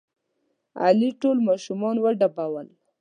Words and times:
علي 0.83 1.09
ټول 1.21 1.37
ماشومان 1.49 1.95
وډبول. 1.99 2.67